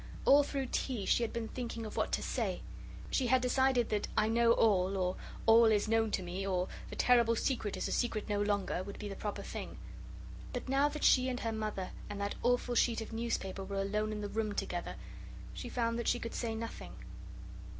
[0.25, 2.63] All through tea she had been thinking of what to say;
[3.11, 6.95] she had decided that "I know all," or "All is known to me," or "The
[6.95, 9.77] terrible secret is a secret no longer," would be the proper thing.
[10.53, 14.11] But now that she and her Mother and that awful sheet of newspaper were alone
[14.11, 14.95] in the room together,
[15.53, 16.93] she found that she could say nothing.